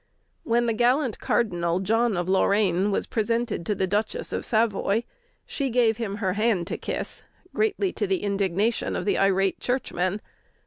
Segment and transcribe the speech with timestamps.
[0.41, 5.03] When the gallant Cardinal, John of Lorraine, was presented to the Duchess of Savoy,
[5.45, 7.21] she gave him her hand to kiss,
[7.53, 10.19] greatly to the indignation of the irate churchman.